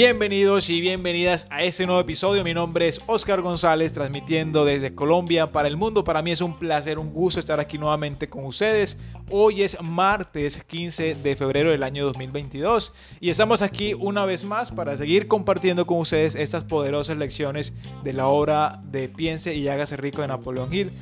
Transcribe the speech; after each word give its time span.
Bienvenidos 0.00 0.70
y 0.70 0.80
bienvenidas 0.80 1.44
a 1.50 1.64
este 1.64 1.84
nuevo 1.84 2.00
episodio. 2.00 2.44
Mi 2.44 2.54
nombre 2.54 2.86
es 2.86 3.00
Oscar 3.08 3.42
González, 3.42 3.92
transmitiendo 3.92 4.64
desde 4.64 4.94
Colombia 4.94 5.50
para 5.50 5.66
el 5.66 5.76
mundo. 5.76 6.04
Para 6.04 6.22
mí 6.22 6.30
es 6.30 6.40
un 6.40 6.56
placer, 6.56 7.00
un 7.00 7.12
gusto 7.12 7.40
estar 7.40 7.58
aquí 7.58 7.78
nuevamente 7.78 8.28
con 8.28 8.44
ustedes. 8.46 8.96
Hoy 9.28 9.64
es 9.64 9.76
martes 9.82 10.62
15 10.62 11.16
de 11.16 11.34
febrero 11.34 11.72
del 11.72 11.82
año 11.82 12.04
2022 12.04 12.92
y 13.18 13.30
estamos 13.30 13.60
aquí 13.60 13.92
una 13.92 14.24
vez 14.24 14.44
más 14.44 14.70
para 14.70 14.96
seguir 14.96 15.26
compartiendo 15.26 15.84
con 15.84 15.98
ustedes 15.98 16.36
estas 16.36 16.62
poderosas 16.62 17.16
lecciones 17.16 17.72
de 18.04 18.12
la 18.12 18.28
obra 18.28 18.80
de 18.84 19.08
Piense 19.08 19.56
y 19.56 19.66
hágase 19.66 19.96
rico 19.96 20.22
de 20.22 20.28
Napoleón 20.28 20.72
Hill. 20.72 20.92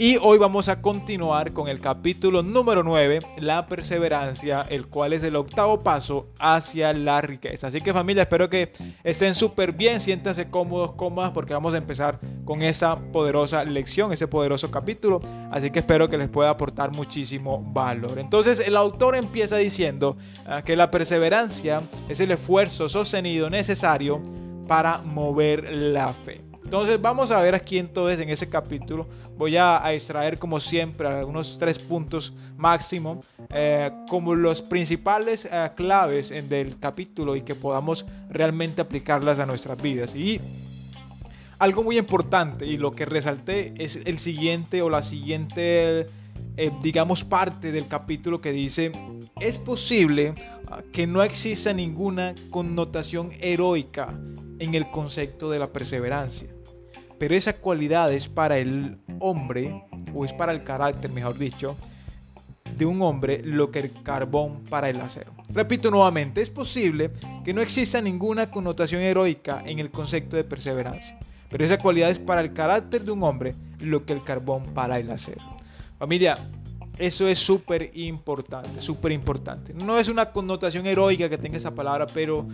Y 0.00 0.16
hoy 0.16 0.38
vamos 0.38 0.70
a 0.70 0.80
continuar 0.80 1.52
con 1.52 1.68
el 1.68 1.78
capítulo 1.78 2.42
número 2.42 2.82
9, 2.82 3.18
la 3.36 3.66
perseverancia, 3.66 4.62
el 4.62 4.86
cual 4.86 5.12
es 5.12 5.22
el 5.22 5.36
octavo 5.36 5.80
paso 5.80 6.28
hacia 6.38 6.94
la 6.94 7.20
riqueza. 7.20 7.66
Así 7.66 7.82
que 7.82 7.92
familia, 7.92 8.22
espero 8.22 8.48
que 8.48 8.72
estén 9.04 9.34
súper 9.34 9.72
bien, 9.72 10.00
siéntanse 10.00 10.48
cómodos, 10.48 10.92
cómodas, 10.92 11.32
porque 11.32 11.52
vamos 11.52 11.74
a 11.74 11.76
empezar 11.76 12.18
con 12.46 12.62
esa 12.62 12.96
poderosa 13.12 13.62
lección, 13.62 14.10
ese 14.10 14.26
poderoso 14.26 14.70
capítulo. 14.70 15.20
Así 15.50 15.70
que 15.70 15.80
espero 15.80 16.08
que 16.08 16.16
les 16.16 16.30
pueda 16.30 16.48
aportar 16.48 16.92
muchísimo 16.92 17.62
valor. 17.62 18.18
Entonces 18.18 18.58
el 18.58 18.78
autor 18.78 19.16
empieza 19.16 19.58
diciendo 19.58 20.16
ah, 20.46 20.62
que 20.62 20.76
la 20.76 20.90
perseverancia 20.90 21.82
es 22.08 22.20
el 22.20 22.30
esfuerzo 22.30 22.88
sostenido 22.88 23.50
necesario 23.50 24.22
para 24.66 25.02
mover 25.02 25.70
la 25.70 26.14
fe. 26.14 26.49
Entonces 26.70 27.02
vamos 27.02 27.32
a 27.32 27.40
ver 27.40 27.56
aquí 27.56 27.80
entonces 27.80 28.20
en 28.20 28.30
ese 28.30 28.48
capítulo, 28.48 29.08
voy 29.36 29.56
a, 29.56 29.92
extraer 29.92 30.38
como 30.38 30.60
siempre 30.60 31.08
algunos 31.08 31.58
tres 31.58 31.80
puntos 31.80 32.32
máximo 32.56 33.18
eh, 33.52 33.90
como 34.08 34.36
los 34.36 34.62
principales 34.62 35.48
eh, 35.50 35.70
claves 35.74 36.28
del 36.48 36.78
capítulo 36.78 37.34
y 37.34 37.42
que 37.42 37.56
podamos 37.56 38.06
realmente 38.28 38.80
aplicarlas 38.80 39.40
a 39.40 39.46
nuestras 39.46 39.82
vidas. 39.82 40.14
Y 40.14 40.40
algo 41.58 41.82
muy 41.82 41.98
importante 41.98 42.66
y 42.66 42.76
lo 42.76 42.92
que 42.92 43.04
resalté 43.04 43.74
es 43.76 43.96
el 44.04 44.20
siguiente 44.20 44.80
o 44.80 44.88
la 44.88 45.02
siguiente, 45.02 46.06
eh, 46.56 46.70
digamos, 46.82 47.24
parte 47.24 47.72
del 47.72 47.88
capítulo 47.88 48.40
que 48.40 48.52
dice, 48.52 48.92
es 49.40 49.58
posible 49.58 50.34
ah, 50.68 50.82
que 50.92 51.08
no 51.08 51.24
exista 51.24 51.72
ninguna 51.72 52.32
connotación 52.50 53.32
heroica 53.40 54.14
en 54.60 54.76
el 54.76 54.88
concepto 54.92 55.50
de 55.50 55.58
la 55.58 55.72
perseverancia 55.72 56.48
pero 57.20 57.34
esa 57.34 57.52
cualidad 57.52 58.10
es 58.14 58.28
para 58.28 58.56
el 58.56 58.96
hombre, 59.18 59.84
o 60.14 60.24
es 60.24 60.32
para 60.32 60.52
el 60.52 60.64
carácter, 60.64 61.10
mejor 61.10 61.36
dicho, 61.36 61.76
de 62.78 62.86
un 62.86 63.02
hombre 63.02 63.42
lo 63.44 63.70
que 63.70 63.80
el 63.80 63.92
carbón 64.02 64.64
para 64.70 64.88
el 64.88 64.98
acero. 65.02 65.34
Repito 65.50 65.90
nuevamente, 65.90 66.40
es 66.40 66.48
posible 66.48 67.10
que 67.44 67.52
no 67.52 67.60
exista 67.60 68.00
ninguna 68.00 68.50
connotación 68.50 69.02
heroica 69.02 69.62
en 69.66 69.80
el 69.80 69.90
concepto 69.90 70.34
de 70.34 70.44
perseverancia, 70.44 71.18
pero 71.50 71.62
esa 71.62 71.76
cualidad 71.76 72.08
es 72.08 72.18
para 72.18 72.40
el 72.40 72.54
carácter 72.54 73.04
de 73.04 73.10
un 73.10 73.22
hombre 73.22 73.54
lo 73.80 74.06
que 74.06 74.14
el 74.14 74.24
carbón 74.24 74.72
para 74.72 74.98
el 74.98 75.10
acero. 75.10 75.42
Familia, 75.98 76.38
eso 76.96 77.28
es 77.28 77.38
súper 77.38 77.90
importante, 77.98 78.80
súper 78.80 79.12
importante. 79.12 79.74
No 79.74 79.98
es 79.98 80.08
una 80.08 80.32
connotación 80.32 80.86
heroica 80.86 81.28
que 81.28 81.36
tenga 81.36 81.58
esa 81.58 81.74
palabra, 81.74 82.06
pero 82.06 82.46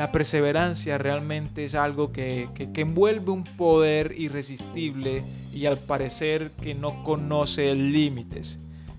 la 0.00 0.10
perseverancia 0.12 0.96
realmente 0.96 1.66
es 1.66 1.74
algo 1.74 2.10
que, 2.10 2.48
envuelve 2.74 3.32
un 3.32 3.44
poder 3.44 4.14
irresistible 4.16 5.22
y 5.52 5.66
al 5.66 5.76
parecer 5.76 6.52
que 6.52 6.74
no 6.74 7.04
conoce 7.04 7.74
límites. 7.74 8.56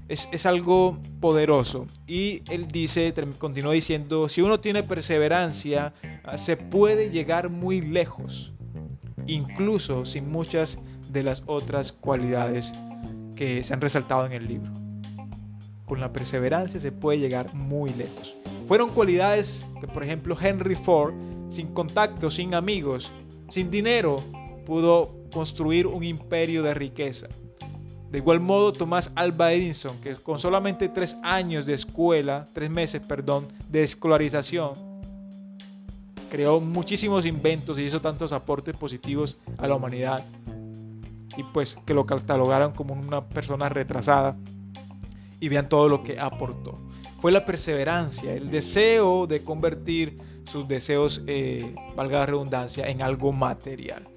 Es, 0.07 0.45
algo 0.45 0.99
poderoso. 1.19 1.87
Y 2.05 2.43
él 2.51 2.67
dice, 2.67 3.15
continúa 3.39 3.73
diciendo, 3.73 4.29
si 4.29 4.43
uno 4.43 4.59
tiene 4.59 4.83
perseverancia, 4.83 5.91
ah, 6.23 6.37
se 6.37 6.55
puede 6.55 7.09
llegar 7.09 7.49
muy 7.49 7.81
lejos, 7.81 8.53
incluso 9.25 10.05
sin 10.05 10.29
muchas 10.29 10.77
de 11.09 11.23
las 11.23 11.41
otras 11.47 11.91
cualidades 11.91 12.71
que 13.35 13.63
se 13.63 13.73
han 13.73 13.81
resaltado 13.81 14.27
en 14.27 14.33
el 14.33 14.45
libro. 14.45 14.71
Con 15.87 15.99
la 15.99 16.13
perseverancia 16.13 16.79
se 16.79 16.91
puede 16.91 17.17
llegar 17.17 17.55
muy 17.55 17.91
lejos. 17.91 18.35
Fueron 18.71 18.91
cualidades 18.91 19.67
que, 19.81 19.87
por 19.87 20.01
ejemplo, 20.01 20.37
Henry 20.39 20.75
Ford, 20.75 21.13
sin 21.49 21.73
contacto, 21.73 22.31
sin 22.31 22.53
amigos, 22.53 23.11
sin 23.49 23.69
dinero, 23.69 24.23
pudo 24.65 25.13
construir 25.33 25.87
un 25.87 26.05
imperio 26.05 26.63
de 26.63 26.73
riqueza. 26.73 27.27
De 28.09 28.19
igual 28.19 28.39
modo, 28.39 28.71
Tomás 28.71 29.11
Alba 29.15 29.51
Edison, 29.51 29.99
que 29.99 30.15
con 30.15 30.39
solamente 30.39 30.87
tres 30.87 31.17
años 31.21 31.65
de 31.65 31.73
escuela, 31.73 32.45
tres 32.53 32.69
meses, 32.69 33.05
perdón, 33.05 33.49
de 33.67 33.83
escolarización, 33.83 34.71
creó 36.29 36.61
muchísimos 36.61 37.25
inventos 37.25 37.77
y 37.77 37.81
hizo 37.81 37.99
tantos 37.99 38.31
aportes 38.31 38.77
positivos 38.77 39.37
a 39.57 39.67
la 39.67 39.75
humanidad. 39.75 40.23
Y 41.35 41.43
pues 41.43 41.77
que 41.85 41.93
lo 41.93 42.05
catalogaron 42.05 42.71
como 42.71 42.93
una 42.93 43.27
persona 43.27 43.67
retrasada 43.67 44.37
y 45.41 45.49
vean 45.49 45.67
todo 45.67 45.89
lo 45.89 46.03
que 46.03 46.17
aportó 46.17 46.89
fue 47.21 47.31
la 47.31 47.45
perseverancia, 47.45 48.33
el 48.33 48.49
deseo 48.49 49.27
de 49.27 49.43
convertir 49.43 50.17
sus 50.51 50.67
deseos, 50.67 51.21
eh, 51.27 51.75
valga 51.95 52.19
la 52.19 52.25
redundancia, 52.25 52.87
en 52.87 53.03
algo 53.03 53.31
material. 53.31 54.07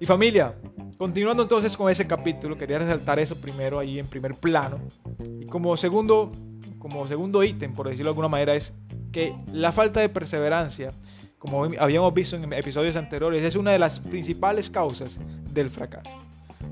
Y 0.00 0.06
familia, 0.06 0.54
continuando 0.96 1.42
entonces 1.42 1.76
con 1.76 1.90
ese 1.90 2.06
capítulo, 2.06 2.56
quería 2.56 2.78
resaltar 2.78 3.18
eso 3.18 3.36
primero 3.36 3.78
ahí 3.80 3.98
en 3.98 4.06
primer 4.06 4.34
plano. 4.34 4.78
Y 5.40 5.46
como 5.46 5.76
segundo, 5.76 6.30
como 6.78 7.08
segundo 7.08 7.42
ítem, 7.42 7.74
por 7.74 7.88
decirlo 7.88 8.10
de 8.10 8.10
alguna 8.10 8.28
manera, 8.28 8.54
es 8.54 8.72
que 9.10 9.34
la 9.52 9.72
falta 9.72 10.00
de 10.00 10.08
perseverancia, 10.08 10.90
como 11.38 11.64
habíamos 11.64 12.14
visto 12.14 12.36
en 12.36 12.52
episodios 12.52 12.94
anteriores, 12.94 13.42
es 13.42 13.56
una 13.56 13.72
de 13.72 13.80
las 13.80 13.98
principales 13.98 14.70
causas 14.70 15.18
del 15.52 15.70
fracaso. 15.70 16.21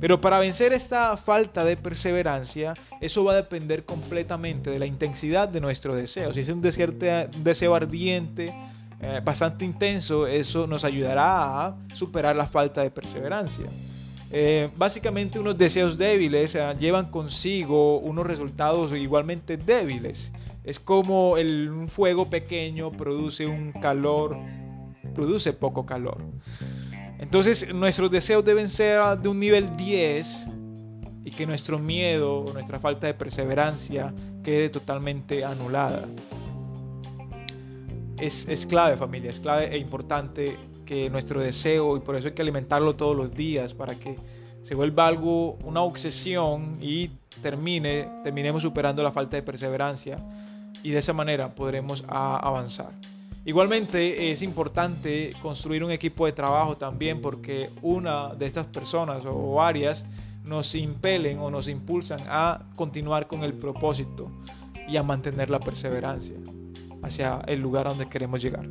Pero 0.01 0.19
para 0.21 0.39
vencer 0.39 0.73
esta 0.73 1.17
falta 1.19 1.63
de 1.65 1.77
perseverancia, 1.77 2.73
eso 3.01 3.23
va 3.23 3.33
a 3.33 3.37
depender 3.37 3.85
completamente 3.85 4.71
de 4.71 4.79
la 4.79 4.87
intensidad 4.87 5.49
de 5.49 5.61
nuestro 5.61 5.95
deseo. 5.95 6.33
Si 6.33 6.41
es 6.41 6.49
un, 6.49 6.63
deseo 6.63 7.75
ardiente, 7.75 8.55
eh, 9.03 9.21
bastante 9.23 9.65
intenso, 9.65 10.27
eso 10.27 10.67
nos 10.67 10.85
ayudará 10.85 11.67
a 11.67 11.77
superar 11.95 12.35
la 12.35 12.47
falta 12.47 12.83
de 12.83 12.91
perseverancia. 12.91 13.67
Eh, 14.33 14.71
básicamente 14.77 15.39
unos 15.39 15.59
deseos 15.59 15.99
débiles 15.99 16.55
eh, 16.55 16.73
llevan 16.79 17.11
consigo 17.11 17.99
unos 17.99 18.27
resultados 18.27 18.93
igualmente 18.93 19.59
débiles. 19.59 20.33
Es 20.65 20.79
como 20.79 21.33
un 21.33 21.89
fuego 21.89 22.31
pequeño 22.31 22.93
produce 22.93 23.47
un 23.47 23.73
calor, 23.73 24.37
produce 25.15 25.53
poco 25.53 25.85
calor. 25.85 26.23
Entonces 27.21 27.73
nuestros 27.75 28.11
deseos 28.11 28.43
deben 28.43 28.71
ser 28.71 29.03
de 29.19 29.29
un 29.29 29.39
nivel 29.39 29.77
10 29.77 30.47
y 31.23 31.31
que 31.31 31.47
nuestro 31.47 31.79
miedo, 31.79 32.47
nuestra 32.55 32.79
falta 32.79 33.07
de 33.07 33.13
perseverancia 33.13 34.15
quede 34.43 34.71
totalmente 34.71 35.45
anulada. 35.45 36.07
Es, 38.19 38.49
es, 38.49 38.65
clave 38.65 38.97
familia, 38.97 39.29
es 39.29 39.39
clave 39.39 39.71
e 39.71 39.77
importante 39.77 40.57
que 40.87 41.11
nuestro 41.11 41.41
deseo, 41.41 41.99
y 41.99 42.01
por 42.01 42.17
eso 42.17 42.29
hay 42.29 42.35
que 42.35 42.43
alimentarlo 42.43 42.97
todos 42.97 43.15
los 43.15 43.35
días 43.35 43.75
para 43.75 43.95
que 43.97 44.17
se 44.63 44.75
vuelva 44.75 45.07
algo, 45.07 45.59
una 45.65 45.83
obsesión 45.83 46.77
y 46.81 47.09
termine, 47.43 48.09
terminemos 48.25 48.63
superando 48.63 49.03
la 49.03 49.13
falta 49.13 49.37
de 49.37 49.43
perseverancia 49.43 50.17
y 50.83 50.91
de 50.91 50.99
esa 50.99 51.13
manera 51.13 51.55
podremos 51.55 52.03
avanzar. 52.09 52.93
Igualmente 53.45 54.31
es 54.31 54.43
importante 54.43 55.33
construir 55.41 55.83
un 55.83 55.91
equipo 55.91 56.27
de 56.27 56.33
trabajo 56.33 56.77
también 56.77 57.23
porque 57.23 57.71
una 57.81 58.35
de 58.35 58.47
estas 58.47 58.67
personas 58.67 59.25
o 59.25 59.55
varias 59.55 60.05
nos 60.45 60.75
impelen 60.75 61.39
o 61.39 61.51
nos 61.51 61.67
impulsan 61.69 62.21
a 62.29 62.67
continuar 62.77 63.27
con 63.27 63.43
el 63.43 63.55
propósito 63.55 64.31
y 64.87 64.97
a 64.99 65.03
mantener 65.03 65.49
la 65.49 65.59
perseverancia 65.59 66.37
hacia 67.03 67.41
el 67.47 67.61
lugar 67.61 67.89
donde 67.89 68.09
queremos 68.09 68.43
llegar. 68.43 68.67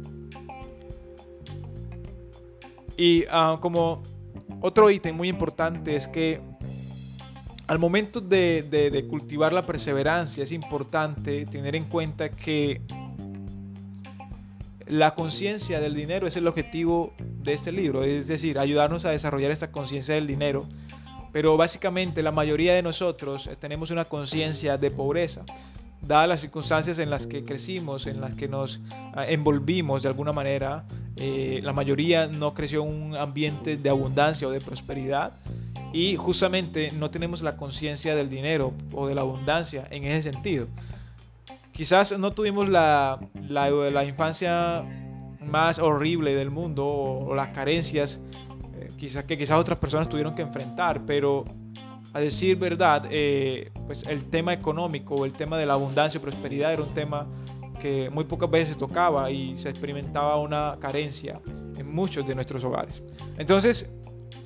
Y 2.95 3.23
ah, 3.31 3.57
como 3.59 4.03
otro 4.61 4.91
ítem 4.91 5.15
muy 5.15 5.29
importante 5.29 5.95
es 5.95 6.07
que 6.07 6.41
al 7.65 7.79
momento 7.79 8.21
de 8.21 9.05
cultivar 9.09 9.51
la 9.51 9.65
perseverancia 9.65 10.43
es 10.43 10.51
importante 10.51 11.45
tener 11.45 11.75
en 11.75 11.85
cuenta 11.85 12.29
que 12.29 12.81
la 14.89 15.13
conciencia 15.13 15.79
del 15.79 15.93
dinero 15.93 16.27
es 16.27 16.35
el 16.35 16.47
objetivo 16.47 17.13
de 17.19 17.53
este 17.53 17.71
libro, 17.71 18.03
es 18.03 18.27
decir, 18.27 18.57
ayudarnos 18.57 19.05
a 19.05 19.11
desarrollar 19.11 19.51
esta 19.51 19.71
conciencia 19.71 20.15
del 20.15 20.27
dinero. 20.27 20.65
Pero 21.31 21.57
básicamente 21.57 22.23
la 22.23 22.31
mayoría 22.31 22.73
de 22.73 22.81
nosotros 22.81 23.45
eh, 23.45 23.55
tenemos 23.59 23.91
una 23.91 24.05
conciencia 24.05 24.77
de 24.77 24.89
pobreza, 24.89 25.43
dadas 26.01 26.27
las 26.27 26.41
circunstancias 26.41 26.97
en 26.97 27.11
las 27.11 27.27
que 27.27 27.43
crecimos, 27.43 28.07
en 28.07 28.19
las 28.19 28.33
que 28.33 28.47
nos 28.47 28.79
ah, 29.13 29.27
envolvimos 29.27 30.01
de 30.01 30.09
alguna 30.09 30.33
manera. 30.33 30.85
Eh, 31.17 31.59
la 31.61 31.71
mayoría 31.71 32.25
no 32.25 32.55
creció 32.55 32.83
en 32.83 32.91
un 32.91 33.15
ambiente 33.15 33.77
de 33.77 33.89
abundancia 33.89 34.47
o 34.47 34.51
de 34.51 34.59
prosperidad 34.59 35.33
y 35.93 36.15
justamente 36.15 36.91
no 36.91 37.11
tenemos 37.11 37.43
la 37.43 37.57
conciencia 37.57 38.15
del 38.15 38.29
dinero 38.29 38.73
o 38.93 39.07
de 39.07 39.13
la 39.13 39.21
abundancia 39.21 39.87
en 39.91 40.05
ese 40.05 40.31
sentido. 40.31 40.67
Quizás 41.79 42.19
no 42.19 42.31
tuvimos 42.33 42.67
la, 42.67 43.17
la, 43.47 44.03
infancia 44.03 44.83
más 45.39 45.79
horrible 45.79 46.35
del 46.35 46.51
mundo 46.51 46.85
o, 46.85 47.33
las 47.33 47.55
carencias 47.55 48.19
eh, 48.77 48.89
quizás 48.97 49.23
que 49.23 49.37
quizás 49.37 49.57
otras 49.57 49.79
personas 49.79 50.09
tuvieron 50.09 50.35
que 50.35 50.41
enfrentar, 50.41 51.05
pero 51.05 51.45
a 52.11 52.19
decir 52.19 52.57
verdad, 52.57 53.05
eh, 53.09 53.71
pues 53.87 54.03
el 54.07 54.25
tema 54.25 54.51
económico 54.51 55.15
o 55.15 55.25
el 55.25 55.31
tema 55.31 55.57
de 55.57 55.65
la 55.65 55.75
abundancia 55.75 56.17
y 56.17 56.21
prosperidad 56.21 56.73
era 56.73 56.83
un 56.83 56.93
tema 56.93 57.25
que 57.81 58.09
muy 58.09 58.25
pocas 58.25 58.51
veces 58.51 58.77
tocaba 58.77 59.31
y 59.31 59.57
se 59.57 59.69
experimentaba 59.69 60.35
una 60.35 60.75
carencia 60.81 61.39
en 61.77 61.89
muchos 61.89 62.27
de 62.27 62.35
nuestros 62.35 62.61
hogares. 62.65 63.01
Entonces, 63.37 63.89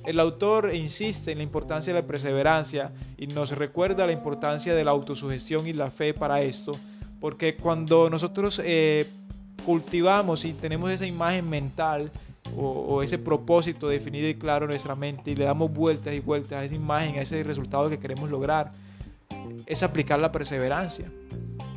el 0.04 0.20
autor 0.20 0.72
insiste 0.72 1.32
en 1.32 1.38
la 1.38 1.44
importancia 1.44 1.92
de 1.92 2.00
la 2.00 2.06
perseverancia 2.06 2.92
y 3.18 3.26
nos 3.26 3.50
recuerda 3.50 4.06
la 4.06 4.12
importancia 4.12 4.72
de 4.72 4.84
la 4.84 4.92
autosugestión 4.92 5.66
y 5.66 5.72
la 5.72 5.90
fe 5.90 6.14
para 6.14 6.40
esto, 6.42 6.72
porque 7.20 7.56
cuando 7.56 8.10
nosotros 8.10 8.60
eh, 8.64 9.06
cultivamos 9.64 10.44
y 10.44 10.52
tenemos 10.52 10.90
esa 10.90 11.06
imagen 11.06 11.48
mental 11.48 12.10
o, 12.56 13.02
ese 13.02 13.18
propósito 13.18 13.88
definido 13.88 14.28
y 14.28 14.34
claro 14.34 14.66
en 14.66 14.70
nuestra 14.70 14.94
mente 14.94 15.30
y 15.30 15.34
le 15.34 15.44
damos 15.44 15.72
vueltas 15.72 16.14
y 16.14 16.20
vueltas 16.20 16.52
a 16.52 16.64
esa 16.64 16.74
imagen, 16.74 17.16
a 17.18 17.22
ese 17.22 17.42
resultado 17.42 17.88
que 17.88 17.98
queremos 17.98 18.30
lograr, 18.30 18.70
es 19.66 19.82
aplicar 19.82 20.20
la 20.20 20.30
perseverancia. 20.30 21.10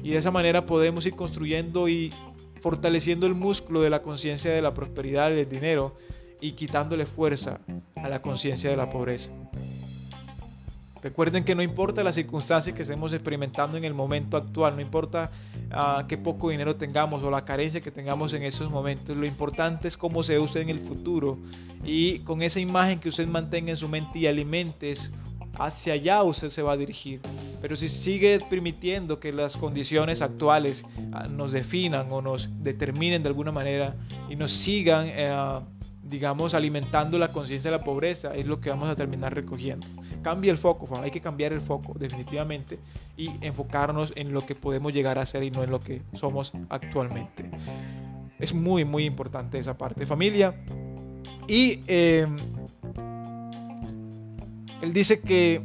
Y 0.04 0.12
de 0.12 0.18
esa 0.18 0.32
manera 0.32 0.66
podemos 0.66 1.06
ir 1.06 1.16
construyendo 1.16 1.88
y 1.88 2.14
fortaleciendo 2.62 3.26
el 3.26 3.34
músculo 3.34 3.82
de 3.82 3.90
la 3.90 4.02
conciencia 4.02 4.52
de 4.52 4.62
la 4.62 4.74
prosperidad 4.74 5.32
y 5.32 5.36
del 5.36 5.50
dinero 5.50 5.96
y 6.42 6.52
quitándole 6.52 7.06
fuerza 7.06 7.60
a 7.96 8.10
la 8.10 8.22
conciencia 8.22 8.70
de 8.70 8.78
la 8.78 8.90
pobreza. 8.90 9.30
Recuerden 11.08 11.46
que 11.46 11.56
no 11.56 11.62
importa 11.62 12.04
las 12.04 12.16
circunstancias 12.16 12.76
que 12.76 12.82
estemos 12.82 13.14
experimentando 13.14 13.78
en 13.78 13.86
el 13.86 13.94
momento 13.94 14.36
actual, 14.36 14.76
no 14.76 14.82
importa 14.82 15.32
uh, 15.72 16.06
qué 16.06 16.18
poco 16.18 16.50
dinero 16.50 16.76
tengamos 16.76 17.24
o 17.24 17.32
la 17.32 17.46
carencia 17.46 17.80
que 17.80 17.92
tengamos 17.92 18.34
en 18.34 18.44
esos 18.44 18.70
momentos, 18.70 19.16
lo 19.16 19.26
importante 19.26 19.88
es 19.88 19.96
cómo 19.96 20.22
se 20.22 20.38
use 20.38 20.60
en 20.60 20.68
el 20.68 20.82
futuro 20.82 21.38
y 21.86 22.20
con 22.20 22.42
esa 22.42 22.60
imagen 22.60 23.00
que 23.00 23.08
usted 23.08 23.26
mantenga 23.26 23.70
en 23.70 23.78
su 23.78 23.88
mente 23.88 24.20
y 24.20 24.28
alimentes, 24.28 25.10
hacia 25.58 25.94
allá 25.94 26.24
usted 26.24 26.50
se 26.50 26.62
va 26.62 26.74
a 26.74 26.78
dirigir. 26.78 27.22
Pero 27.62 27.78
si 27.78 27.88
sigue 27.88 28.40
permitiendo 28.50 29.22
que 29.22 29.32
las 29.32 29.56
condiciones 29.56 30.22
actuales 30.22 30.84
uh, 30.98 31.30
nos 31.30 31.54
definan 31.54 32.12
o 32.12 32.22
nos 32.22 32.50
determinen 32.62 33.24
de 33.24 33.30
alguna 33.30 33.54
manera 33.54 33.96
y 34.30 34.36
nos 34.36 34.52
sigan... 34.52 35.08
Uh, 35.08 35.77
digamos, 36.10 36.54
alimentando 36.54 37.18
la 37.18 37.32
conciencia 37.32 37.72
de 37.72 37.78
la 37.78 37.84
pobreza, 37.84 38.34
es 38.36 38.46
lo 38.46 38.60
que 38.62 38.70
vamos 38.70 38.90
a 38.90 38.96
terminar 38.96 39.34
recogiendo. 39.34 39.86
Cambia 40.22 40.52
el 40.52 40.58
foco, 40.58 40.88
hay 41.02 41.12
que 41.12 41.22
cambiar 41.22 41.54
el 41.54 41.62
foco 41.62 41.94
definitivamente 41.98 42.80
y 43.16 43.32
enfocarnos 43.42 44.14
en 44.16 44.34
lo 44.34 44.46
que 44.46 44.56
podemos 44.56 44.94
llegar 44.94 45.20
a 45.20 45.26
ser 45.26 45.44
y 45.44 45.52
no 45.52 45.64
en 45.64 45.72
lo 45.72 45.80
que 45.80 46.02
somos 46.14 46.52
actualmente. 46.70 47.50
Es 48.40 48.54
muy, 48.54 48.86
muy 48.86 49.06
importante 49.06 49.58
esa 49.58 49.78
parte. 49.78 50.06
Familia. 50.06 50.56
Y 51.48 51.80
em, 51.88 52.36
él 54.82 54.94
dice 54.94 55.22
que 55.22 55.62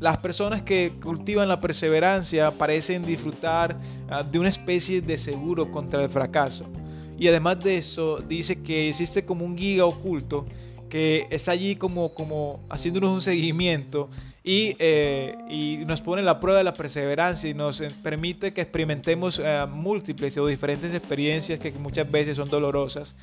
las 0.00 0.18
personas 0.18 0.62
que 0.62 0.94
cultivan 1.02 1.48
la 1.48 1.58
perseverancia 1.58 2.50
parecen 2.50 3.04
disfrutar 3.04 3.76
ah, 4.08 4.22
de 4.22 4.38
una 4.38 4.48
especie 4.48 5.00
de 5.00 5.18
seguro 5.18 5.70
contra 5.70 6.02
el 6.02 6.10
fracaso. 6.10 6.66
Y 7.18 7.28
además 7.28 7.62
de 7.62 7.78
eso, 7.78 8.18
dice 8.18 8.62
que 8.62 8.90
existe 8.90 9.24
como 9.24 9.44
un 9.44 9.56
guía 9.56 9.86
oculto 9.86 10.44
que 10.88 11.26
está 11.30 11.52
allí 11.52 11.76
como, 11.76 12.12
como 12.14 12.60
haciéndonos 12.68 13.10
un 13.10 13.22
seguimiento 13.22 14.08
y, 14.46 14.76
eh, 14.78 15.36
y, 15.50 15.78
nos 15.86 16.00
pone 16.00 16.22
la 16.22 16.38
prueba 16.38 16.58
de 16.58 16.64
la 16.64 16.72
perseverancia 16.72 17.50
y 17.50 17.54
nos 17.54 17.82
permite 18.00 18.54
que 18.54 18.60
experimentemos 18.60 19.42
eh, 19.42 19.66
múltiples 19.68 20.38
o 20.38 20.46
diferentes 20.46 20.94
experiencias 20.94 21.58
que 21.58 21.72
muchas 21.72 22.08
veces 22.08 22.36
son 22.36 22.48
dolorosas. 22.48 23.16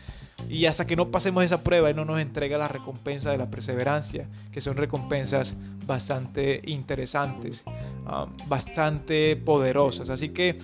Y 0.50 0.66
hasta 0.66 0.86
que 0.86 0.98
no 0.98 1.12
pasemos 1.12 1.46
esa 1.46 1.64
prueba, 1.64 1.90
Él 1.90 1.96
no 1.96 2.04
nos 2.04 2.20
entrega 2.20 2.58
la 2.58 2.68
recompensa 2.68 3.32
de 3.32 3.38
la 3.38 3.50
perseverancia, 3.50 4.28
que 4.52 4.60
son 4.60 4.76
recompensas 4.76 5.56
bastante 5.86 6.62
interesantes, 6.66 7.64
ah, 8.06 8.28
bastante 8.48 9.38
poderosas. 9.38 10.10
Así 10.10 10.30
que 10.30 10.58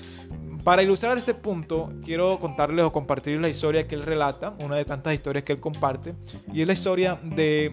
para 0.65 0.83
ilustrar 0.83 1.17
este 1.17 1.35
punto, 1.35 1.94
quiero 2.03 2.38
contarles 2.38 2.83
o 2.83 2.91
compartirles 2.91 3.41
la 3.41 3.50
historia 3.50 3.88
que 3.88 3.95
él 3.95 4.03
relata, 4.03 4.53
una 4.62 4.75
de 4.75 4.83
tantas 4.83 5.13
historias 5.13 5.45
que 5.45 5.53
él 5.53 5.62
comparte, 5.62 6.15
y 6.53 6.62
es 6.62 6.67
la 6.67 6.73
historia 6.73 7.17
de 7.23 7.71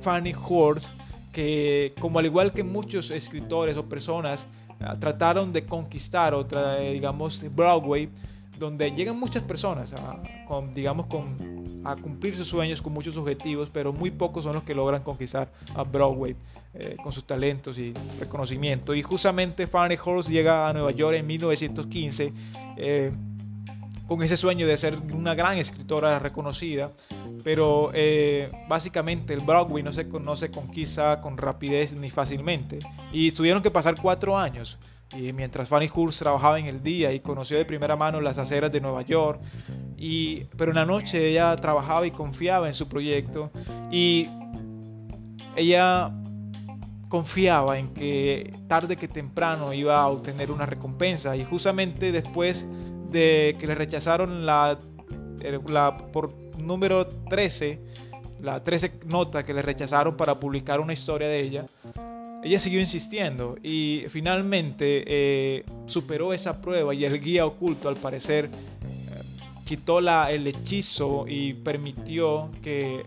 Fanny 0.00 0.32
Horst, 0.34 0.88
que 1.34 1.92
como 2.00 2.18
al 2.20 2.26
igual 2.26 2.52
que 2.52 2.62
muchos 2.62 3.10
escritores 3.10 3.76
o 3.76 3.84
personas 3.86 4.46
ah, 4.80 4.96
trataron 4.98 5.52
de 5.52 5.66
conquistar 5.66 6.32
otra, 6.32 6.76
digamos, 6.78 7.42
Broadway, 7.54 8.08
donde 8.58 8.90
llegan 8.92 9.18
muchas 9.18 9.42
personas 9.42 9.92
a, 9.92 10.22
con, 10.46 10.72
digamos, 10.72 11.06
con, 11.06 11.82
a 11.84 11.96
cumplir 11.96 12.36
sus 12.36 12.46
sueños 12.46 12.80
con 12.80 12.92
muchos 12.92 13.16
objetivos, 13.16 13.68
pero 13.72 13.92
muy 13.92 14.10
pocos 14.12 14.44
son 14.44 14.54
los 14.54 14.62
que 14.62 14.74
logran 14.74 15.02
conquistar 15.02 15.50
a 15.74 15.82
Broadway 15.82 16.36
eh, 16.72 16.96
con 17.02 17.12
sus 17.12 17.24
talentos 17.24 17.76
y 17.78 17.92
reconocimiento. 18.20 18.94
Y 18.94 19.02
justamente 19.02 19.66
Fanny 19.66 19.96
Horst 20.02 20.30
llega 20.30 20.68
a 20.68 20.72
Nueva 20.72 20.92
York 20.92 21.16
en 21.16 21.26
1915 21.26 22.32
eh, 22.76 23.12
con 24.06 24.22
ese 24.22 24.36
sueño 24.36 24.66
de 24.66 24.76
ser 24.76 24.98
una 24.98 25.34
gran 25.34 25.58
escritora 25.58 26.20
reconocida, 26.20 26.92
pero 27.44 27.90
eh, 27.92 28.50
básicamente 28.66 29.34
el 29.34 29.40
Broadway 29.40 29.82
no 29.82 29.92
se, 29.92 30.04
no 30.04 30.34
se 30.34 30.50
conquista 30.50 31.20
con 31.20 31.36
rapidez 31.36 31.92
ni 31.92 32.08
fácilmente. 32.08 32.78
Y 33.12 33.30
tuvieron 33.32 33.62
que 33.62 33.70
pasar 33.70 33.94
cuatro 34.00 34.36
años. 34.36 34.78
Y 35.14 35.32
mientras 35.32 35.68
Fanny 35.68 35.88
Hurst 35.94 36.20
trabajaba 36.20 36.58
en 36.58 36.66
el 36.66 36.82
día 36.82 37.12
y 37.12 37.20
conoció 37.20 37.58
de 37.58 37.66
primera 37.66 37.94
mano 37.94 38.20
las 38.20 38.38
aceras 38.38 38.72
de 38.72 38.80
Nueva 38.80 39.02
York, 39.02 39.40
y, 39.96 40.44
pero 40.56 40.72
en 40.72 40.76
la 40.76 40.86
noche 40.86 41.28
ella 41.28 41.54
trabajaba 41.56 42.06
y 42.06 42.10
confiaba 42.10 42.66
en 42.66 42.74
su 42.74 42.88
proyecto. 42.88 43.50
Y 43.92 44.26
ella 45.54 46.10
confiaba 47.08 47.78
en 47.78 47.94
que 47.94 48.52
tarde 48.66 48.96
que 48.96 49.06
temprano 49.06 49.72
iba 49.72 50.00
a 50.00 50.08
obtener 50.08 50.50
una 50.50 50.66
recompensa. 50.66 51.36
Y 51.36 51.44
justamente 51.44 52.10
después 52.10 52.64
de 53.10 53.56
que 53.60 53.66
le 53.66 53.74
rechazaron 53.74 54.46
la, 54.46 54.78
la 55.68 55.96
número 56.58 57.06
13, 57.06 57.80
la 58.40 58.62
13 58.62 59.00
nota 59.06 59.44
que 59.44 59.54
le 59.54 59.62
rechazaron 59.62 60.16
para 60.16 60.38
publicar 60.38 60.80
una 60.80 60.92
historia 60.92 61.28
de 61.28 61.42
ella, 61.42 61.64
ella 62.44 62.58
siguió 62.58 62.78
insistiendo 62.78 63.56
y 63.62 64.04
finalmente 64.10 65.04
eh, 65.06 65.64
superó 65.86 66.34
esa 66.34 66.60
prueba 66.60 66.94
y 66.94 67.04
el 67.06 67.18
guía 67.18 67.46
oculto 67.46 67.88
al 67.88 67.96
parecer 67.96 68.46
eh, 68.46 69.22
quitó 69.64 70.02
la, 70.02 70.30
el 70.30 70.46
hechizo 70.46 71.24
y 71.26 71.54
permitió 71.54 72.50
que 72.62 73.06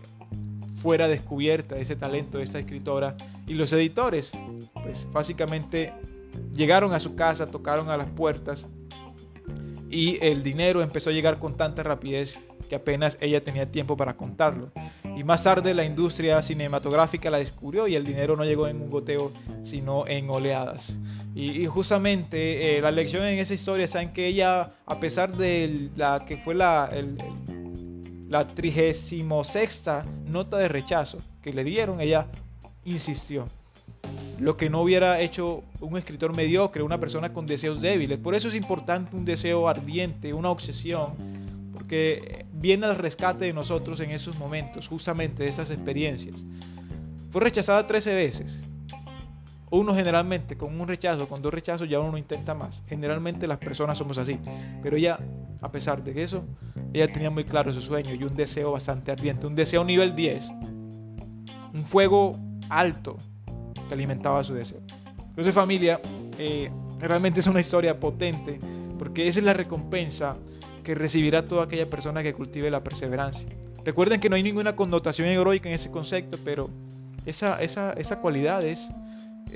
fuera 0.82 1.06
descubierta 1.06 1.76
ese 1.76 1.94
talento 1.94 2.38
de 2.38 2.44
esta 2.44 2.58
escritora 2.58 3.16
y 3.46 3.54
los 3.54 3.72
editores 3.72 4.32
pues 4.72 5.06
básicamente 5.12 5.92
llegaron 6.52 6.92
a 6.92 7.00
su 7.00 7.14
casa, 7.14 7.46
tocaron 7.46 7.90
a 7.90 7.96
las 7.96 8.10
puertas 8.10 8.66
y 9.90 10.18
el 10.24 10.42
dinero 10.42 10.82
empezó 10.82 11.10
a 11.10 11.12
llegar 11.12 11.38
con 11.38 11.56
tanta 11.56 11.82
rapidez 11.82 12.38
que 12.68 12.76
apenas 12.76 13.16
ella 13.20 13.42
tenía 13.42 13.70
tiempo 13.70 13.96
para 13.96 14.16
contarlo. 14.16 14.70
Y 15.16 15.24
más 15.24 15.42
tarde 15.42 15.72
la 15.74 15.84
industria 15.84 16.42
cinematográfica 16.42 17.30
la 17.30 17.38
descubrió 17.38 17.88
y 17.88 17.96
el 17.96 18.04
dinero 18.04 18.36
no 18.36 18.44
llegó 18.44 18.68
en 18.68 18.82
un 18.82 18.90
goteo, 18.90 19.32
sino 19.64 20.06
en 20.06 20.28
oleadas. 20.28 20.94
Y, 21.34 21.66
justamente 21.66 22.76
eh, 22.76 22.80
la 22.80 22.90
lección 22.90 23.24
en 23.24 23.38
esa 23.38 23.54
historia 23.54 23.86
está 23.86 24.02
en 24.02 24.12
que 24.12 24.26
ella, 24.26 24.72
a 24.86 25.00
pesar 25.00 25.36
de 25.36 25.88
la 25.96 26.24
que 26.26 26.36
fue 26.36 26.54
la, 26.54 26.90
la 28.28 28.46
36 28.46 29.24
nota 30.26 30.58
de 30.58 30.68
rechazo 30.68 31.18
que 31.42 31.52
le 31.52 31.64
dieron, 31.64 32.00
ella 32.00 32.26
insistió 32.84 33.46
lo 34.38 34.56
que 34.56 34.70
no 34.70 34.82
hubiera 34.82 35.20
hecho 35.20 35.64
un 35.80 35.96
escritor 35.96 36.34
mediocre, 36.34 36.82
una 36.82 36.98
persona 36.98 37.32
con 37.32 37.46
deseos 37.46 37.80
débiles. 37.80 38.18
Por 38.18 38.34
eso 38.34 38.48
es 38.48 38.54
importante 38.54 39.16
un 39.16 39.24
deseo 39.24 39.68
ardiente, 39.68 40.32
una 40.32 40.50
obsesión, 40.50 41.14
porque 41.72 42.46
viene 42.52 42.86
al 42.86 42.96
rescate 42.96 43.46
de 43.46 43.52
nosotros 43.52 44.00
en 44.00 44.10
esos 44.10 44.38
momentos, 44.38 44.88
justamente 44.88 45.42
de 45.42 45.48
esas 45.48 45.70
experiencias. 45.70 46.44
Fue 47.30 47.40
rechazada 47.40 47.86
13 47.86 48.14
veces. 48.14 48.60
Uno 49.70 49.94
generalmente 49.94 50.56
con 50.56 50.80
un 50.80 50.88
rechazo, 50.88 51.28
con 51.28 51.42
dos 51.42 51.52
rechazos 51.52 51.88
ya 51.88 52.00
uno 52.00 52.12
no 52.12 52.18
intenta 52.18 52.54
más. 52.54 52.82
Generalmente 52.88 53.46
las 53.46 53.58
personas 53.58 53.98
somos 53.98 54.16
así. 54.16 54.38
Pero 54.82 54.96
ella, 54.96 55.18
a 55.60 55.70
pesar 55.70 56.02
de 56.02 56.22
eso, 56.22 56.42
ella 56.94 57.12
tenía 57.12 57.28
muy 57.28 57.44
claro 57.44 57.72
su 57.72 57.82
sueño 57.82 58.14
y 58.14 58.24
un 58.24 58.34
deseo 58.34 58.72
bastante 58.72 59.10
ardiente, 59.10 59.46
un 59.46 59.54
deseo 59.54 59.84
nivel 59.84 60.16
10. 60.16 60.48
Un 61.74 61.84
fuego 61.84 62.38
alto, 62.70 63.18
que 63.88 63.94
alimentaba 63.94 64.44
su 64.44 64.54
deseo. 64.54 64.78
Entonces 65.30 65.54
familia, 65.54 66.00
eh, 66.38 66.70
realmente 67.00 67.40
es 67.40 67.46
una 67.46 67.60
historia 67.60 67.98
potente 67.98 68.58
porque 68.98 69.28
esa 69.28 69.38
es 69.38 69.44
la 69.44 69.54
recompensa 69.54 70.36
que 70.84 70.94
recibirá 70.94 71.44
toda 71.44 71.64
aquella 71.64 71.88
persona 71.88 72.22
que 72.22 72.32
cultive 72.32 72.70
la 72.70 72.82
perseverancia. 72.82 73.46
Recuerden 73.84 74.20
que 74.20 74.28
no 74.28 74.36
hay 74.36 74.42
ninguna 74.42 74.74
connotación 74.74 75.28
heroica 75.28 75.68
en 75.68 75.74
ese 75.74 75.90
concepto, 75.90 76.38
pero 76.44 76.68
esa, 77.24 77.62
esa, 77.62 77.92
esa 77.92 78.16
cualidad 78.18 78.64
es, 78.64 78.88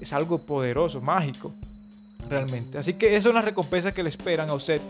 es 0.00 0.12
algo 0.12 0.38
poderoso, 0.38 1.00
mágico, 1.00 1.52
realmente. 2.28 2.78
Así 2.78 2.94
que 2.94 3.08
esa 3.08 3.28
es 3.28 3.32
una 3.32 3.42
recompensa 3.42 3.92
que 3.92 4.02
le 4.02 4.08
esperan 4.08 4.50
a 4.50 4.54
usted 4.54 4.80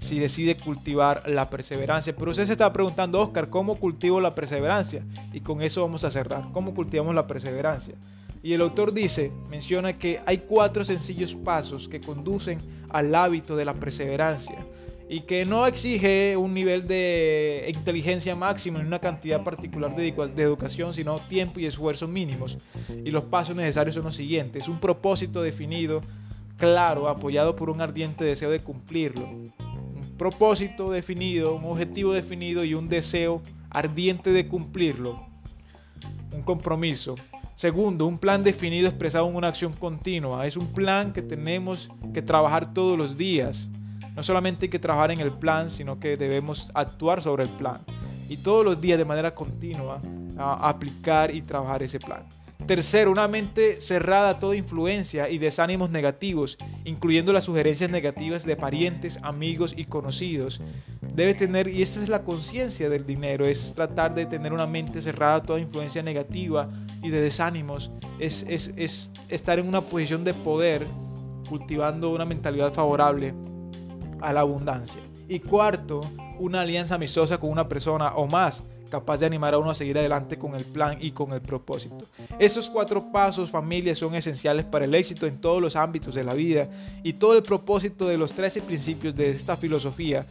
si 0.00 0.18
decide 0.18 0.56
cultivar 0.56 1.28
la 1.28 1.48
perseverancia. 1.48 2.14
Pero 2.16 2.30
usted 2.30 2.46
se 2.46 2.52
está 2.52 2.72
preguntando, 2.72 3.20
Oscar, 3.20 3.48
¿cómo 3.48 3.76
cultivo 3.76 4.20
la 4.20 4.34
perseverancia? 4.34 5.02
Y 5.32 5.40
con 5.40 5.62
eso 5.62 5.82
vamos 5.82 6.04
a 6.04 6.10
cerrar. 6.10 6.50
¿Cómo 6.52 6.74
cultivamos 6.74 7.14
la 7.14 7.26
perseverancia? 7.26 7.94
Y 8.42 8.54
el 8.54 8.62
autor 8.62 8.92
dice, 8.92 9.30
menciona 9.50 9.98
que 9.98 10.20
hay 10.24 10.38
cuatro 10.38 10.84
sencillos 10.84 11.34
pasos 11.34 11.88
que 11.88 12.00
conducen 12.00 12.58
al 12.88 13.14
hábito 13.14 13.54
de 13.56 13.64
la 13.64 13.74
perseverancia 13.74 14.56
y 15.12 15.22
que 15.22 15.44
no 15.44 15.66
exige 15.66 16.36
un 16.36 16.54
nivel 16.54 16.86
de 16.86 17.70
inteligencia 17.74 18.36
máximo 18.36 18.78
en 18.78 18.86
una 18.86 19.00
cantidad 19.00 19.42
particular 19.42 19.96
de, 19.96 20.14
educación, 20.38 20.94
sino 20.94 21.18
tiempo 21.18 21.58
y 21.58 21.66
esfuerzos 21.66 22.08
mínimos. 22.08 22.56
Y 23.04 23.10
los 23.10 23.24
pasos 23.24 23.56
necesarios 23.56 23.96
son 23.96 24.04
los 24.04 24.14
siguientes. 24.14 24.68
Un 24.68 24.78
propósito 24.78 25.42
definido, 25.42 26.00
claro, 26.56 27.08
apoyado 27.08 27.56
por 27.56 27.70
un 27.70 27.80
ardiente 27.80 28.24
deseo 28.24 28.50
de 28.50 28.60
cumplirlo. 28.60 29.28
Un 29.28 30.14
propósito 30.16 30.92
definido, 30.92 31.56
un 31.56 31.64
objetivo 31.64 32.12
definido 32.12 32.62
y 32.62 32.74
un 32.74 32.88
deseo 32.88 33.42
ardiente 33.68 34.30
de 34.30 34.46
cumplirlo. 34.46 35.26
Un 36.32 36.42
compromiso. 36.42 37.16
Segundo, 37.60 38.06
un 38.06 38.16
plan 38.16 38.42
definido 38.42 38.88
expresado 38.88 39.28
en 39.28 39.36
una 39.36 39.48
acción 39.48 39.74
continua. 39.74 40.46
Es 40.46 40.56
un 40.56 40.72
plan 40.72 41.12
que 41.12 41.20
tenemos 41.20 41.90
que 42.14 42.22
trabajar 42.22 42.72
todos 42.72 42.96
los 42.96 43.18
días 43.18 43.68
no 44.16 44.22
solamente 44.22 44.66
hay 44.66 44.70
que 44.70 44.78
trabajar 44.78 45.10
en 45.10 45.20
el 45.20 45.32
plan, 45.32 45.70
sino 45.70 45.98
que 45.98 46.16
debemos 46.16 46.70
actuar 46.74 47.22
sobre 47.22 47.44
el 47.44 47.48
plan. 47.50 47.78
Y 48.28 48.36
todos 48.38 48.64
los 48.64 48.80
días 48.80 48.98
de 48.98 49.04
manera 49.04 49.34
continua 49.34 50.00
aplicar 50.36 51.34
y 51.34 51.42
trabajar 51.42 51.82
ese 51.82 51.98
plan. 51.98 52.24
Tercero, 52.66 53.10
una 53.10 53.26
mente 53.28 53.80
cerrada 53.82 54.30
a 54.30 54.38
toda 54.38 54.54
influencia 54.54 55.28
y 55.28 55.38
desánimos 55.38 55.90
negativos, 55.90 56.56
incluyendo 56.84 57.32
las 57.32 57.44
sugerencias 57.44 57.90
negativas 57.90 58.44
de 58.44 58.56
parientes, 58.56 59.18
amigos 59.22 59.74
y 59.76 59.86
conocidos. 59.86 60.60
Debe 61.14 61.34
tener, 61.34 61.68
y 61.68 61.82
esa 61.82 62.02
es 62.02 62.08
la 62.08 62.22
conciencia 62.22 62.88
del 62.88 63.06
dinero, 63.06 63.44
es 63.44 63.72
tratar 63.74 64.14
de 64.14 64.26
tener 64.26 64.52
una 64.52 64.66
mente 64.66 65.02
cerrada 65.02 65.36
a 65.36 65.42
toda 65.42 65.58
influencia 65.58 66.02
negativa 66.02 66.68
y 67.02 67.10
de 67.10 67.20
desánimos, 67.20 67.90
es, 68.18 68.44
es, 68.48 68.72
es 68.76 69.08
estar 69.28 69.58
en 69.58 69.68
una 69.68 69.80
posición 69.80 70.24
de 70.24 70.34
poder, 70.34 70.86
cultivando 71.48 72.10
una 72.10 72.24
mentalidad 72.24 72.72
favorable 72.72 73.34
a 74.20 74.32
la 74.32 74.40
abundancia. 74.40 75.00
Y 75.28 75.40
cuarto, 75.40 76.00
una 76.38 76.62
alianza 76.62 76.94
amistosa 76.94 77.38
con 77.38 77.50
una 77.50 77.68
persona 77.68 78.14
o 78.14 78.26
más 78.26 78.62
capaz 78.90 79.18
de 79.18 79.26
animar 79.26 79.54
a 79.54 79.58
uno 79.58 79.70
a 79.70 79.74
seguir 79.74 79.96
adelante 79.96 80.36
con 80.36 80.54
el 80.54 80.64
plan 80.64 80.98
y 81.00 81.12
con 81.12 81.32
el 81.32 81.40
propósito. 81.40 81.98
Estos 82.38 82.68
cuatro 82.68 83.10
pasos, 83.10 83.48
familia, 83.48 83.94
son 83.94 84.14
esenciales 84.14 84.66
para 84.66 84.84
el 84.84 84.94
éxito 84.94 85.26
en 85.26 85.40
todos 85.40 85.62
los 85.62 85.76
ámbitos 85.76 86.14
de 86.14 86.24
la 86.24 86.34
vida 86.34 86.68
y 87.02 87.14
todo 87.14 87.36
el 87.36 87.42
propósito 87.42 88.06
de 88.06 88.18
los 88.18 88.32
13 88.32 88.60
principios 88.62 89.16
de 89.16 89.30
esta 89.30 89.56
filosofía 89.56 90.26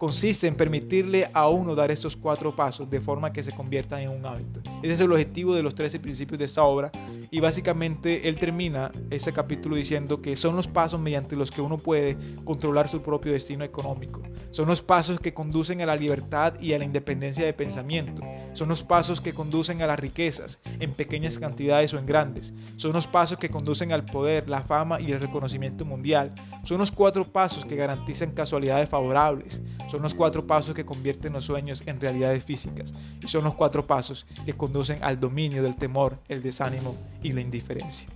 consiste 0.00 0.46
en 0.46 0.54
permitirle 0.54 1.28
a 1.34 1.50
uno 1.50 1.74
dar 1.74 1.90
estos 1.90 2.16
cuatro 2.16 2.56
pasos 2.56 2.88
de 2.88 3.02
forma 3.02 3.34
que 3.34 3.42
se 3.42 3.52
conviertan 3.52 4.00
en 4.00 4.08
un 4.08 4.24
hábito. 4.24 4.60
Ese 4.82 4.94
es 4.94 5.00
el 5.00 5.12
objetivo 5.12 5.54
de 5.54 5.62
los 5.62 5.74
13 5.74 6.00
principios 6.00 6.38
de 6.38 6.46
esta 6.46 6.62
obra 6.62 6.90
y 7.30 7.38
básicamente 7.38 8.26
él 8.26 8.38
termina 8.38 8.90
ese 9.10 9.30
capítulo 9.34 9.76
diciendo 9.76 10.22
que 10.22 10.36
son 10.36 10.56
los 10.56 10.66
pasos 10.66 10.98
mediante 10.98 11.36
los 11.36 11.50
que 11.50 11.60
uno 11.60 11.76
puede 11.76 12.16
controlar 12.46 12.88
su 12.88 13.02
propio 13.02 13.32
destino 13.32 13.62
económico. 13.62 14.22
Son 14.52 14.66
los 14.66 14.80
pasos 14.80 15.20
que 15.20 15.34
conducen 15.34 15.82
a 15.82 15.86
la 15.86 15.96
libertad 15.96 16.54
y 16.60 16.72
a 16.72 16.78
la 16.78 16.84
independencia 16.84 17.44
de 17.44 17.52
pensamiento. 17.52 18.22
Son 18.54 18.68
los 18.68 18.82
pasos 18.82 19.20
que 19.20 19.32
conducen 19.32 19.80
a 19.82 19.86
las 19.86 20.00
riquezas, 20.00 20.58
en 20.80 20.92
pequeñas 20.92 21.38
cantidades 21.38 21.94
o 21.94 21.98
en 21.98 22.06
grandes. 22.06 22.52
Son 22.76 22.92
los 22.92 23.06
pasos 23.06 23.38
que 23.38 23.48
conducen 23.48 23.92
al 23.92 24.04
poder, 24.04 24.48
la 24.48 24.62
fama 24.62 25.00
y 25.00 25.12
el 25.12 25.20
reconocimiento 25.20 25.84
mundial. 25.84 26.32
Son 26.64 26.78
los 26.78 26.90
cuatro 26.90 27.24
pasos 27.24 27.64
que 27.64 27.76
garantizan 27.76 28.32
casualidades 28.32 28.88
favorables. 28.88 29.60
Son 29.90 30.02
los 30.02 30.14
cuatro 30.14 30.46
pasos 30.46 30.74
que 30.74 30.84
convierten 30.84 31.32
los 31.32 31.46
sueños 31.46 31.82
en 31.84 32.00
realidades 32.00 32.44
físicas. 32.44 32.92
Y 33.22 33.26
son 33.26 33.42
los 33.42 33.54
cuatro 33.54 33.84
pasos 33.84 34.24
que 34.46 34.52
conducen 34.52 35.02
al 35.02 35.18
dominio 35.18 35.64
del 35.64 35.74
temor, 35.74 36.16
el 36.28 36.42
desánimo 36.42 36.96
y 37.22 37.32
la 37.32 37.40
indiferencia. 37.40 38.06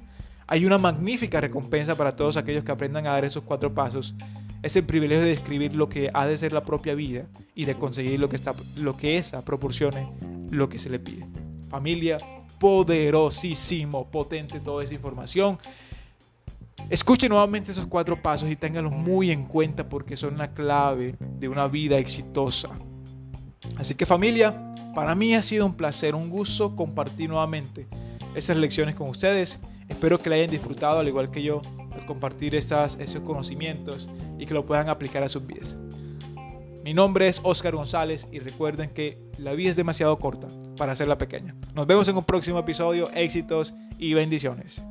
Hay 0.46 0.66
una 0.66 0.78
magnífica 0.78 1.40
recompensa 1.40 1.96
para 1.96 2.14
todos 2.14 2.36
aquellos 2.36 2.62
que 2.62 2.70
aprendan 2.70 3.06
a 3.06 3.12
dar 3.12 3.24
esos 3.24 3.42
cuatro 3.42 3.74
pasos. 3.74 4.14
Es 4.62 4.76
el 4.76 4.84
privilegio 4.84 5.24
de 5.24 5.30
describir 5.30 5.74
lo 5.74 5.88
que 5.88 6.10
ha 6.14 6.26
de 6.26 6.38
ser 6.38 6.52
la 6.52 6.64
propia 6.64 6.94
vida 6.94 7.26
y 7.56 7.64
de 7.64 7.74
conseguir 7.74 8.20
lo 8.20 8.28
que, 8.28 8.36
está, 8.36 8.54
lo 8.76 8.96
que 8.96 9.18
esa 9.18 9.44
proporcione 9.44 10.12
lo 10.50 10.68
que 10.68 10.78
se 10.78 10.90
le 10.90 11.00
pide. 11.00 11.26
Familia, 11.70 12.18
poderosísimo, 12.60 14.10
potente 14.10 14.60
toda 14.60 14.84
esa 14.84 14.94
información. 14.94 15.58
Escuche 16.90 17.28
nuevamente 17.28 17.72
esos 17.72 17.86
cuatro 17.86 18.20
pasos 18.20 18.50
y 18.50 18.56
ténganlos 18.56 18.92
muy 18.92 19.30
en 19.30 19.46
cuenta 19.46 19.88
porque 19.88 20.16
son 20.16 20.36
la 20.36 20.52
clave 20.52 21.16
de 21.18 21.48
una 21.48 21.66
vida 21.66 21.98
exitosa. 21.98 22.70
Así 23.76 23.94
que 23.94 24.04
familia, 24.04 24.74
para 24.94 25.14
mí 25.14 25.34
ha 25.34 25.42
sido 25.42 25.64
un 25.64 25.74
placer, 25.74 26.14
un 26.14 26.28
gusto 26.28 26.76
compartir 26.76 27.30
nuevamente 27.30 27.86
estas 28.34 28.58
lecciones 28.58 28.94
con 28.94 29.08
ustedes. 29.08 29.58
Espero 29.88 30.20
que 30.20 30.28
la 30.28 30.36
hayan 30.36 30.50
disfrutado 30.50 30.98
al 30.98 31.08
igual 31.08 31.30
que 31.30 31.42
yo 31.42 31.62
al 31.92 32.04
compartir 32.06 32.54
estas, 32.54 32.96
esos 33.00 33.22
conocimientos 33.22 34.08
y 34.38 34.46
que 34.46 34.54
lo 34.54 34.66
puedan 34.66 34.88
aplicar 34.88 35.22
a 35.22 35.28
sus 35.28 35.46
vidas. 35.46 35.76
Mi 36.84 36.92
nombre 36.92 37.28
es 37.28 37.40
Oscar 37.44 37.74
González 37.74 38.28
y 38.30 38.40
recuerden 38.40 38.90
que 38.90 39.18
la 39.38 39.54
vida 39.54 39.70
es 39.70 39.76
demasiado 39.76 40.18
corta 40.18 40.48
para 40.76 40.92
hacerla 40.92 41.16
pequeña. 41.16 41.54
Nos 41.74 41.86
vemos 41.86 42.06
en 42.08 42.16
un 42.18 42.24
próximo 42.24 42.58
episodio. 42.58 43.10
Éxitos 43.14 43.72
y 43.98 44.12
bendiciones. 44.12 44.82